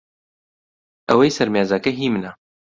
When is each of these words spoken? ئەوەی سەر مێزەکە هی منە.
ئەوەی 1.09 1.35
سەر 1.37 1.47
مێزەکە 1.55 1.91
هی 1.97 2.07
منە. 2.13 2.31